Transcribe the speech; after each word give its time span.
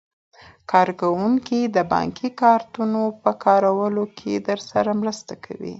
کارکوونکي 0.71 1.59
د 1.75 1.77
بانکي 1.93 2.29
کارتونو 2.41 3.01
په 3.23 3.31
کارولو 3.45 4.03
کې 4.17 4.31
درسره 4.49 4.91
مرسته 5.01 5.33
کوي. 5.45 5.69